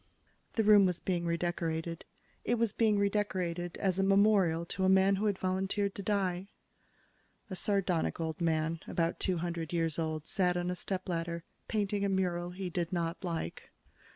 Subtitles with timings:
[0.53, 2.05] The room was being redecorated.
[2.43, 6.47] It was being redecorated as a memorial to a man who had volunteered to die.
[7.51, 12.09] A sardonic old man, about two hundred years old, sat on a stepladder, painting a
[12.09, 13.69] mural he did not like.